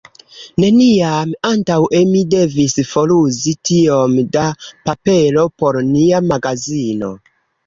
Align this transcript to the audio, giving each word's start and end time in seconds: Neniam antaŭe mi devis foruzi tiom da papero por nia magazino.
Neniam 0.61 1.33
antaŭe 1.49 1.99
mi 2.13 2.21
devis 2.31 2.75
foruzi 2.93 3.53
tiom 3.71 4.17
da 4.39 4.47
papero 4.89 5.45
por 5.61 5.79
nia 5.93 6.25
magazino. 6.33 7.13